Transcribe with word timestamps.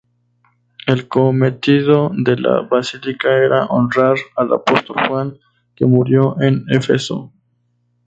El 0.87 1.07
cometido 1.07 2.09
de 2.15 2.35
la 2.35 2.61
basílica 2.61 3.37
era 3.37 3.65
honrar 3.67 4.15
al 4.35 4.51
apóstol 4.51 4.95
Juan, 5.07 5.37
que 5.75 5.85
murió 5.85 6.41
en 6.41 6.65
Éfeso. 6.71 7.31